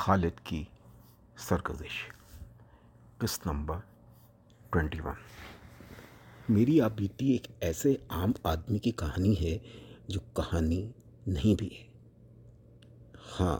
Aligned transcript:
خالد 0.00 0.44
کی 0.44 0.64
سرگزش۔ 1.36 2.12
قسط 3.18 3.46
number 3.46 3.76
twenty 4.70 5.00
one 5.00 5.14
میری 6.48 6.80
آپ 6.80 6.92
بیتی 6.96 7.30
ایک 7.30 7.46
ایسے 7.60 7.96
عام 8.08 8.32
آدمی 8.42 8.78
کی 8.78 8.90
کہانی 8.90 9.34
ہے 9.40 9.58
جو 10.08 10.20
کہانی 10.20 10.92
نہیں 11.26 11.54
بھی 11.54 11.68
ہے۔ 11.72 11.86
ہاں 13.40 13.58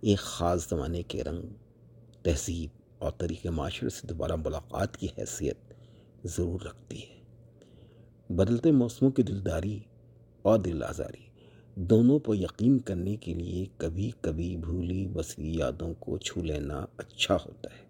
ایک 0.00 0.18
خاص 0.18 0.68
زمانے 0.68 1.02
کے 1.02 1.24
رنگ، 1.24 1.42
تہذیب 2.22 2.70
اور 2.98 3.12
طریقے 3.18 3.50
معاشرے 3.50 3.88
سے 3.88 4.06
دوبارہ 4.06 4.36
ملاقات 4.36 4.96
کی 4.96 5.06
حیثیت 5.18 5.58
ضرور 6.24 6.60
رکھتی 6.60 7.02
ہے۔ 7.02 7.22
بدلتے 8.28 8.72
موسموں 8.72 9.10
کی 9.10 9.22
دلداری 9.22 9.80
اور 10.42 10.58
دل 10.58 10.82
آزاری 10.82 11.29
دونوں 11.82 12.18
پر 12.18 12.34
یقین 12.34 12.78
کرنے 12.78 13.16
کے 13.16 13.34
لیے 13.34 13.66
کبھی 13.76 14.10
کبھی 14.20 14.56
بھولی 14.56 15.06
بسی 15.06 15.56
یادوں 15.56 15.94
کو 15.98 16.18
چھو 16.18 16.42
لینا 16.42 16.86
اچھا 16.96 17.34
ہوتا 17.34 17.68
ہے۔ 17.74 17.84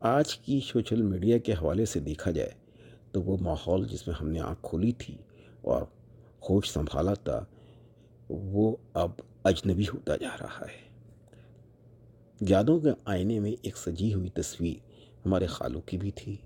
آج 0.00 0.36
کی 0.38 0.60
سوشل 0.64 1.02
میڈیا 1.02 1.38
کے 1.38 1.52
حوالے 1.52 1.84
سے 1.84 2.00
دیکھا 2.00 2.30
جائے 2.30 2.50
تو 3.12 3.22
وہ 3.22 3.36
ماحول 3.40 3.88
جس 3.88 4.06
میں 4.06 4.14
ہم 4.20 4.28
نے 4.28 4.40
آنکھ 4.40 4.58
کھولی 4.62 4.92
تھی 4.92 5.16
اور 5.60 5.82
ہوش 6.50 6.70
سنبھالا 6.70 7.14
تھا، 7.14 7.44
وہ 8.28 8.76
اب 8.94 9.10
اجنبی 9.44 9.84
ہوتا 9.94 10.16
جا 10.16 10.36
رہا 10.40 10.64
ہے۔ 10.64 10.88
یادوں 12.40 12.80
کے 12.80 12.90
آئینے 13.04 13.40
میں 13.40 13.52
ایک 13.62 13.76
سجی 13.76 14.14
ہوئی 14.14 14.28
تصویر 14.28 14.74
ہمارے 15.26 15.46
خالوں 15.46 15.80
کی 15.80 15.98
بھی 15.98 16.10
تھی۔ 16.10 16.36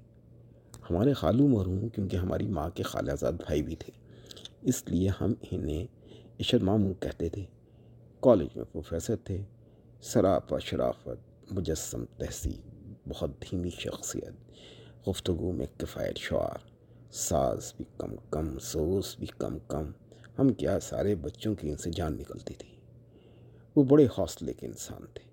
ہمارے 0.90 1.12
خالو 1.12 1.48
مرحوم 1.48 1.88
کیونکہ 1.88 2.16
ہماری 2.16 2.46
ماں 2.46 2.70
کے 2.70 2.82
خالہ 2.82 3.12
زاد 3.20 3.32
بھائی 3.32 3.62
بھی 3.62 3.76
تھے۔ 3.76 4.01
اس 4.62 4.88
لیے 4.88 5.08
ہم 5.20 5.32
انہیں 5.50 5.86
اشر 6.38 6.62
ماموں 6.62 6.94
کہتے 6.94 7.28
تھے۔ 7.28 7.44
کالج 8.20 8.48
میں 8.56 8.64
پروفیسر 8.72 9.16
تھے۔ 9.16 9.42
سراپا 10.00 10.58
شرافت، 10.58 11.52
مجسم 11.52 12.04
تہذیب 12.18 12.92
بہت 13.08 13.30
دھیمی 13.42 13.70
شخصیت، 13.70 14.32
گفتگو 15.08 15.52
میں 15.52 15.66
کفایت 15.78 16.16
شعار، 16.16 16.58
ساز 17.12 17.72
بھی 17.76 17.84
کم 17.98 18.16
کم 18.30 18.58
سوس 18.58 19.16
بھی 19.18 19.26
کم 19.26 19.58
کم۔ 19.58 19.90
ہم 20.38 20.52
کیا 20.52 20.80
سارے 20.80 21.14
بچوں 21.14 21.54
کی 21.54 21.70
ان 21.70 21.76
سے 21.76 21.90
جان 21.90 22.16
نکلتی 22.16 22.54
تھی۔ 22.54 22.68
وہ 23.76 23.84
بڑے 23.84 24.06
حوصلے 24.18 24.52
کے 24.52 24.66
انسان 24.66 25.06
تھے۔ 25.14 25.30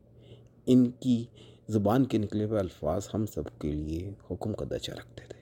ان 0.65 0.91
کی 0.91 1.25
زبان 1.67 2.05
کے 2.05 2.17
نکلے 2.17 2.43
ہوئے 2.43 2.59
الفاظ 2.59 3.09
ہم 3.13 3.25
سب 3.25 3.59
کے 3.59 3.71
لیے 3.71 4.13
حکم 4.31 4.53
کا 4.53 4.65
درجہ 4.69 4.93
رکھتے 4.93 5.23
تھے۔ 5.29 5.38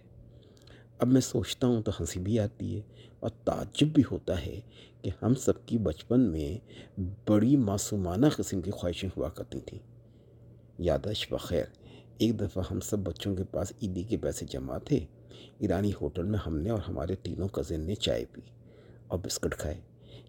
اب 0.99 1.07
میں 1.07 1.21
سوچتا 1.21 1.67
ہوں 1.67 1.81
تو 1.81 1.91
ہنسی 1.99 2.19
بھی 2.19 2.39
آتی 2.39 2.75
ہے 2.75 2.81
اور 3.19 3.29
تعجب 3.29 3.87
بھی 3.87 4.03
ہوتا 4.11 4.45
ہے 4.45 4.59
کہ 5.01 5.11
ہم 5.21 5.33
سب 5.33 5.65
کی 5.65 5.77
بچپن 5.77 6.19
میں 6.19 6.57
بڑی 7.29 7.57
معصومانہ 7.57 8.25
قسم 8.35 8.61
کی 8.61 8.71
خواہشیں 8.71 9.09
ہوا 9.17 9.29
کرتی 9.29 9.59
تھیں۔ 9.59 9.79
یادش 10.77 11.33
بخیر، 11.33 11.63
ایک 12.17 12.39
دفعہ 12.39 12.63
ہم 12.71 12.79
سب 12.79 12.99
بچوں 12.99 13.35
کے 13.35 13.43
پاس 13.43 13.73
عیدی 13.81 14.03
کے 14.03 14.17
پیسے 14.17 14.45
جمع 14.49 14.77
تھے۔ 14.77 15.05
ایرانی 15.59 15.91
ہوٹل 16.01 16.23
میں 16.23 16.39
ہم 16.45 16.57
نے 16.57 16.69
اور 16.69 16.79
ہمارے 16.87 17.15
تینوں 17.15 17.47
کزن 17.47 17.81
نے 17.81 17.95
چائے 17.95 18.25
پی 18.31 18.41
اور 19.07 19.19
بسکٹ 19.19 19.55
کھائے۔ 19.55 19.81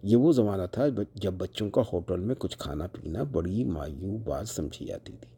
یہ 0.03 0.17
وہ 0.17 0.33
زمانہ 0.33 0.63
تھا 0.73 0.87
جب 1.15 1.33
بچوں 1.33 1.71
کا 1.71 1.83
ہوٹل 1.93 2.21
میں 2.21 2.35
کچھ 2.39 2.59
کھانا 2.59 2.87
پینا 2.87 3.23
بڑی 3.23 3.65
مایو 3.65 4.17
بات 4.17 4.49
سمجھی 4.49 4.87
جاتی 4.87 5.13
تھی۔ 5.21 5.29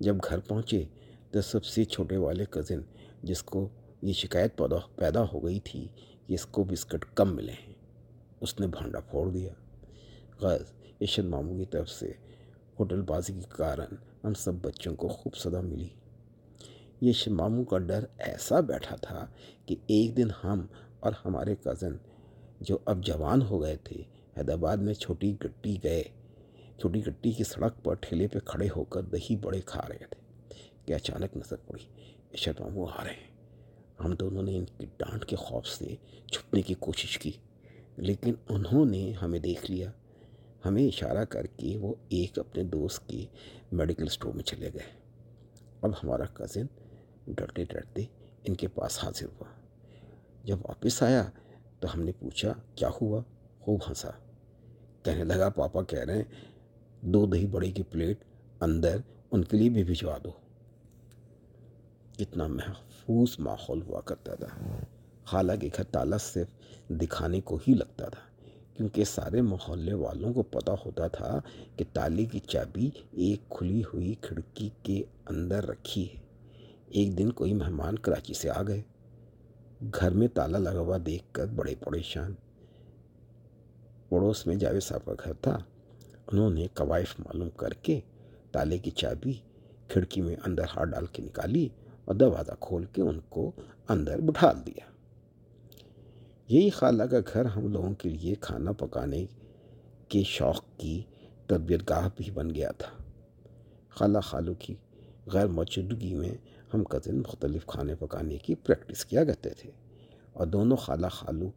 جب 0.00 0.16
گھر 0.28 0.38
پہنچے 0.38 0.84
تو 1.30 1.40
سب 1.40 1.64
سے 1.64 1.84
چھوٹے 1.84 2.16
والے 2.16 2.44
کزن، 2.50 2.80
جس 3.22 3.42
کو 3.42 3.68
یہ 4.04 4.12
شکایت 4.12 4.56
پیدا 4.56 4.76
پیدا 4.96 5.24
ہو 5.32 5.44
گئی 5.44 5.60
تھی 5.60 5.88
کہ 6.26 6.34
اس 6.34 6.46
کو 6.46 6.64
بسکٹ 6.64 7.04
کم 7.14 7.36
ملے 7.36 7.52
ہیں۔ 7.52 7.74
اس 8.40 8.60
نے 8.60 8.66
بھانڈا 8.66 9.00
پھوڑ 9.00 9.30
دیا۔ 9.30 9.52
غرض 10.40 10.72
یشن 11.00 11.26
ماموں 11.26 11.58
کی 11.58 11.64
طرف 11.64 11.90
سے 11.90 12.12
ہوٹل 12.80 13.02
بازی 13.02 13.32
کے 13.32 13.40
کارن 13.48 13.94
ہم 14.24 14.34
سب 14.34 14.54
بچوں 14.54 14.96
کو 14.96 15.08
خوب 15.08 15.36
صدا 15.36 15.60
ملی۔ 15.60 15.88
یشن 17.02 17.32
ماموں 17.32 17.64
کا 17.64 17.78
ڈر 17.78 18.04
ایسا 18.18 18.60
بیٹھا 18.60 18.96
تھا 18.96 19.26
کہ 19.66 19.76
ایک 19.86 20.16
دن 20.16 20.28
ہم 20.44 20.66
اور 21.00 21.12
ہمارے 21.24 21.54
کزن 21.64 21.96
جو 22.60 22.78
اب 22.84 23.04
جوان 23.04 23.42
ہو 23.42 23.62
گئے 23.62 23.76
تھے، 23.76 24.02
حیدرآباد 24.38 24.76
میں 24.76 24.94
چھوٹی 24.94 25.36
گٹی 25.44 25.76
گئے۔ 25.84 26.04
چھوٹی 26.78 27.06
گٹی 27.06 27.30
کی 27.30 27.44
سڑک 27.44 27.84
پر 27.84 27.94
ٹھیلے 27.94 28.28
پہ 28.28 28.38
کھڑے 28.38 28.68
ہو 28.76 28.84
کر 28.84 29.02
دہی 29.02 29.36
بڑے 29.36 29.60
کھا 29.60 29.82
رہے 29.88 30.04
تھے۔ 30.10 30.20
کہ 30.84 30.92
اچانک 30.92 31.36
نظر 31.36 31.56
پڑی؟ 31.56 31.84
اشر 32.32 32.52
ماموں 32.60 32.86
آ 32.98 33.04
رہے 33.04 33.12
ہیں۔ 33.12 33.33
ہم 34.00 34.14
دونوں 34.14 34.42
نے 34.42 34.58
ان 34.58 34.64
کی 34.64 34.86
ڈانٹ 34.96 35.24
کے 35.24 35.36
خوف 35.36 35.66
سے 35.66 35.96
چھپنے 36.32 36.62
کی 36.62 36.74
کوشش 36.74 37.18
کی، 37.18 37.32
لیکن 37.96 38.34
انہوں 38.48 38.84
نے 38.84 39.12
ہمیں 39.12 39.38
دیکھ 39.38 39.70
لیا۔ 39.70 39.90
ہمیں 40.64 40.86
اشارہ 40.86 41.24
کر 41.24 41.46
کے 41.46 41.76
وہ 41.76 41.94
ایک 42.08 42.38
اپنے 42.38 42.62
دوست 42.62 43.08
کے 43.08 43.26
میڈیکل 43.72 44.04
اسٹور 44.04 44.32
میں 44.34 44.44
چلے 44.44 44.70
گئے۔ 44.74 45.00
اب 45.82 45.90
ہمارا 45.90 46.24
کزن 46.24 46.66
ڈرتے 47.26 47.64
ڈرتے 47.64 48.04
ان 48.44 48.54
کے 48.54 48.68
پاس 48.68 49.04
حاضر 49.04 49.26
ہوا۔ 49.26 49.48
جب 50.44 50.56
واپس 50.58 51.02
آیا 51.02 51.24
تو 51.80 51.94
ہم 51.94 52.02
نے 52.02 52.12
پوچھا، 52.12 52.52
کیا 52.74 52.88
ہوا؟ 53.02 53.22
خوب 53.60 53.80
ہنسا۔ 53.88 54.10
کہنے 55.02 55.24
لگا، 55.24 55.48
پاپا 55.48 55.82
کہہ 55.82 55.98
رہے 55.98 56.16
ہیں، 56.16 56.24
دو 57.00 57.26
دہی 57.26 57.46
بڑے 57.46 57.70
کی 57.70 57.82
پلیٹ 57.82 58.24
اندر 58.60 58.96
ان 59.30 59.44
کے 59.44 59.56
لیے 59.56 59.70
بھی 59.70 59.84
بھجوا 59.84 60.18
دو۔ 60.24 60.30
کتنا 62.18 62.46
محفوظ 62.46 63.36
ماحول 63.38 63.82
ہوا 63.82 64.00
کرتا 64.00 64.34
تھا۔ 64.34 64.76
خالہ 65.24 65.52
کے 65.60 65.68
گھر 65.76 65.84
تالا 65.84 66.16
صرف 66.16 66.48
دکھانے 66.88 67.40
کو 67.40 67.58
ہی 67.68 67.74
لگتا 67.74 68.08
تھا، 68.08 68.20
کیونکہ 68.74 69.04
سارے 69.04 69.40
محلے 69.40 69.94
والوں 69.94 70.32
کو 70.32 70.42
پتہ 70.42 70.70
ہوتا 70.86 71.08
تھا 71.08 71.40
کہ 71.76 71.84
تالے 71.92 72.24
کی 72.24 72.38
چابی 72.38 72.90
ایک 73.10 73.48
کھلی 73.50 73.82
ہوئی 73.92 74.14
کھڑکی 74.20 74.70
کے 74.82 75.02
اندر 75.26 75.66
رکھی 75.66 76.06
ہے۔ 76.14 76.20
ایک 76.86 77.18
دن 77.18 77.32
کوئی 77.32 77.54
مہمان 77.54 77.98
کراچی 77.98 78.34
سے 78.34 78.50
آ 78.50 78.62
گئے۔ 78.62 78.82
گھر 79.94 80.10
میں 80.10 80.28
تالا 80.28 80.58
لگا 80.58 80.78
ہوا 80.78 80.98
دیکھ 81.06 81.24
کر 81.32 81.46
بڑے 81.46 81.74
پریشان۔ 81.74 82.34
پڑوس 84.08 84.46
میں 84.46 84.56
جاوید 84.56 84.82
صاحب 84.82 85.04
کا 85.04 85.12
گھر 85.24 85.32
تھا۔ 85.32 85.58
انہوں 86.32 86.50
نے 86.50 86.66
قوائف 86.74 87.14
معلوم 87.18 87.50
کر 87.50 87.72
کے 87.72 88.00
تالے 88.52 88.78
کی 88.78 88.90
چابی 88.90 89.32
کھڑکی 89.88 90.20
میں 90.20 90.36
اندر 90.46 90.64
ہاتھ 90.76 90.90
ڈال 90.90 91.06
کے 91.06 91.22
نکالی۔ 91.22 91.68
اور 92.04 92.14
دروازہ 92.14 92.52
کھول 92.60 92.84
کے 92.84 93.02
ان 93.02 93.20
کو 93.28 93.52
اندر 93.88 94.20
بٹھال 94.20 94.66
دیا۔ 94.66 94.90
یہی 96.48 96.70
خالہ 96.70 97.02
کا 97.02 97.18
گھر 97.32 97.44
ہم 97.44 97.68
لوگوں 97.68 97.94
کے 97.94 98.08
لیے 98.08 98.34
کھانا 98.40 98.72
پکانے 98.72 99.26
کے 100.08 100.22
شوق 100.22 100.64
کی 100.78 101.02
تربیت 101.46 101.88
گاہ 101.88 102.08
بھی 102.16 102.30
بن 102.30 102.54
گیا 102.54 102.70
تھا۔ 102.78 103.02
خالہ 103.88 104.18
خالو 104.18 104.54
کی 104.54 104.74
غیر 105.26 105.46
موجودگی 105.46 106.14
میں 106.14 106.34
ہم 106.74 106.84
کزن 106.84 107.18
مختلف 107.18 107.66
کھانے 107.66 107.94
پکانے 107.94 108.36
کی 108.36 108.54
پریکٹس 108.54 109.04
کیا 109.04 109.24
کرتے 109.24 109.50
تھے 109.50 109.70
اور 110.32 110.46
دونوں 110.46 110.76
خالہ 110.76 111.06
خالو 111.06 111.50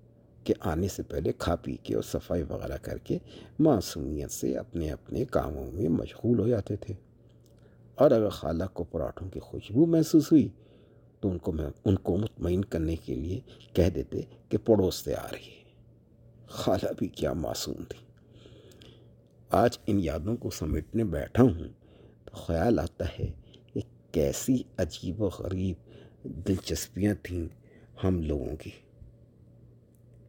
کے 0.43 0.53
آنے 0.59 0.87
سے 0.87 1.03
پہلے 1.03 1.31
کھا 1.37 1.55
پی 1.55 1.75
کے 1.75 1.95
اور 1.95 2.03
صفائی 2.03 2.43
وغیرہ 2.43 2.77
کر 2.81 2.97
کے 2.97 3.17
معصومیت 3.59 4.31
سے 4.31 4.57
اپنے 4.57 4.91
اپنے 4.91 5.25
کاموں 5.25 5.71
میں 5.71 5.89
مشغول 5.89 6.39
ہو 6.39 6.47
جاتے 6.47 6.75
تھے۔ 6.75 6.93
اور 7.97 8.11
اگر 8.11 8.29
خالہ 8.29 8.63
کو 8.73 8.83
پراٹھوں 8.83 9.29
کی 9.29 9.39
خوشبو 9.39 9.85
محسوس 9.85 10.31
ہوئی، 10.31 10.49
تو 11.19 11.29
ان 11.29 11.37
کو 11.37 11.51
میں 11.51 11.69
ان 11.85 11.95
کو 11.95 12.17
مطمئن 12.17 12.65
کرنے 12.65 12.95
کے 12.95 13.15
لیے 13.15 13.39
کہہ 13.73 13.89
دیتے 13.89 14.21
کہ 14.49 14.57
پڑوس 14.57 14.95
سے 14.95 15.15
آ 15.15 15.27
رہی 15.31 15.45
ہے۔ 15.45 15.63
خالہ 16.47 16.89
بھی 16.97 17.07
کیا 17.07 17.33
معصوم 17.33 17.83
تھی۔ 17.89 18.05
آج 19.49 19.77
ان 19.87 19.99
یادوں 19.99 20.37
کو 20.37 20.49
سمیٹنے 20.49 21.03
بیٹھا 21.03 21.43
ہوں 21.43 21.67
تو 22.25 22.35
خیال 22.35 22.79
آتا 22.79 23.05
ہے 23.05 23.31
کہ 23.73 23.81
کیسی 24.11 24.63
عجیب 24.77 25.21
و 25.21 25.29
غریب 25.39 25.75
دلچسپیاں 26.23 27.15
تھیں 27.23 27.47
ہم 28.03 28.21
لوگوں 28.21 28.55
کی۔ 28.55 28.71